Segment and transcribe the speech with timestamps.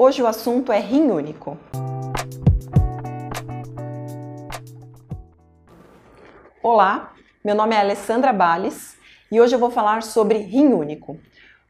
[0.00, 1.58] Hoje o assunto é rim único.
[6.62, 8.96] Olá, meu nome é Alessandra Bales
[9.28, 11.18] e hoje eu vou falar sobre rim único.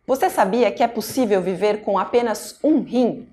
[0.06, 3.26] Você sabia que é possível viver com apenas um rim?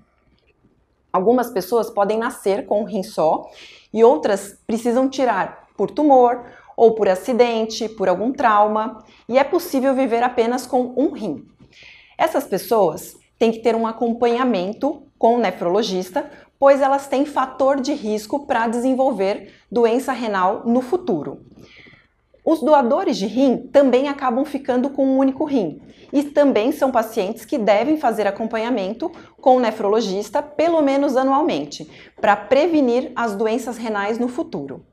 [1.12, 3.50] Algumas pessoas podem nascer com um rim só
[3.92, 6.42] e outras precisam tirar por tumor
[6.74, 11.46] ou por acidente, por algum trauma, e é possível viver apenas com um rim.
[12.16, 17.92] Essas pessoas têm que ter um acompanhamento com o nefrologista, pois elas têm fator de
[17.92, 21.40] risco para desenvolver doença renal no futuro.
[22.44, 27.44] Os doadores de rim também acabam ficando com um único rim e também são pacientes
[27.44, 29.10] que devem fazer acompanhamento
[29.40, 31.90] com o nefrologista pelo menos anualmente,
[32.20, 34.84] para prevenir as doenças renais no futuro.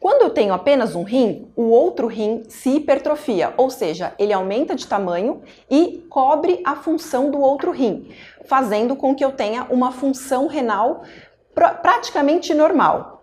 [0.00, 4.74] Quando eu tenho apenas um rim, o outro rim se hipertrofia, ou seja, ele aumenta
[4.74, 8.10] de tamanho e cobre a função do outro rim,
[8.46, 11.02] fazendo com que eu tenha uma função renal
[11.54, 13.22] pr praticamente normal.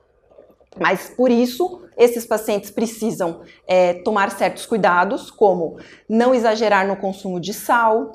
[0.80, 7.40] Mas por isso, esses pacientes precisam é, tomar certos cuidados, como não exagerar no consumo
[7.40, 8.12] de sal,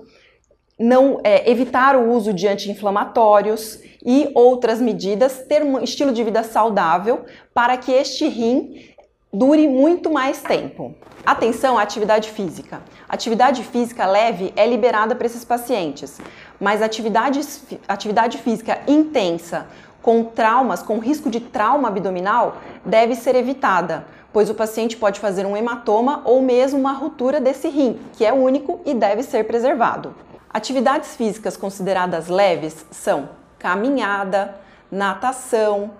[0.78, 6.42] não é, evitar o uso de anti-inflamatórios e outras medidas, ter um estilo de vida
[6.42, 8.92] saudável para que este rim
[9.32, 10.94] dure muito mais tempo.
[11.24, 12.82] Atenção à atividade física.
[13.08, 16.20] Atividade física leve é liberada para esses pacientes,
[16.60, 17.40] mas atividade,
[17.86, 19.68] atividade física intensa,
[20.02, 25.46] com traumas, com risco de trauma abdominal, deve ser evitada, pois o paciente pode fazer
[25.46, 30.12] um hematoma ou mesmo uma ruptura desse rim, que é único e deve ser preservado.
[30.52, 34.54] Atividades físicas consideradas leves são caminhada,
[34.90, 35.92] natação,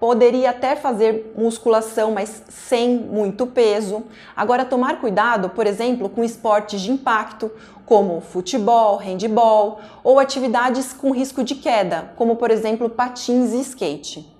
[0.00, 4.02] Poderia até fazer musculação, mas sem muito peso.
[4.34, 7.50] Agora, tomar cuidado, por exemplo, com esportes de impacto,
[7.84, 14.34] como futebol, handball, ou atividades com risco de queda, como por exemplo patins e skate.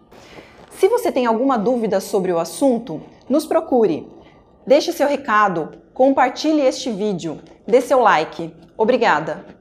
[0.70, 4.10] Se você tem alguma dúvida sobre o assunto, nos procure.
[4.66, 8.50] Deixe seu recado, compartilhe este vídeo, dê seu like.
[8.78, 9.59] Obrigada!